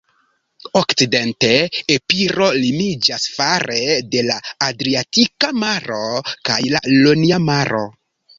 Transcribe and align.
Okcidente, 0.79 1.49
Epiro 1.95 2.47
limiĝas 2.63 3.27
fare 3.35 3.77
de 4.15 4.25
la 4.31 4.39
Adriatika 4.69 5.51
Maro 5.67 6.01
kaj 6.51 6.59
la 6.75 6.83
Ionia 6.97 7.41
Maro. 7.53 7.85